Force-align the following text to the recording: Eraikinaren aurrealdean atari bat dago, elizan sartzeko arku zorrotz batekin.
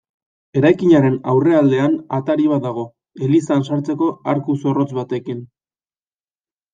Eraikinaren 0.59 1.17
aurrealdean 1.33 1.97
atari 2.17 2.47
bat 2.53 2.65
dago, 2.67 2.85
elizan 3.27 3.61
sartzeko 3.67 4.07
arku 4.33 4.57
zorrotz 4.65 4.89
batekin. 5.01 5.45